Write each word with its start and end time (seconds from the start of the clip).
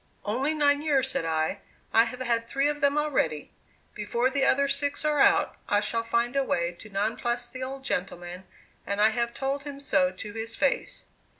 "Only 0.25 0.55
nine 0.55 0.81
years," 0.81 1.11
said 1.11 1.25
I. 1.25 1.59
"I 1.93 2.05
have 2.05 2.21
had 2.21 2.47
three 2.47 2.67
of 2.67 2.81
them 2.81 2.97
already. 2.97 3.51
Before 3.93 4.31
the 4.31 4.43
other 4.43 4.67
six 4.67 5.05
are 5.05 5.19
out, 5.19 5.57
I 5.69 5.79
shall 5.79 6.01
find 6.01 6.35
a 6.35 6.43
way 6.43 6.71
to 6.71 6.89
nonplus 6.89 7.51
the 7.51 7.61
old 7.61 7.83
gentleman, 7.83 8.45
and 8.83 8.99
I 8.99 9.09
have 9.09 9.35
told 9.35 9.61
him 9.63 9.79
so 9.79 10.09
to 10.09 10.33
his 10.33 10.55
face." 10.55 11.03